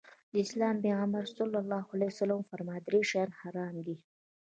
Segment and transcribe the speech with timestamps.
[0.31, 1.23] د اسلام پيغمبر
[2.17, 3.97] ص وفرمايل درې شيان حرام دي.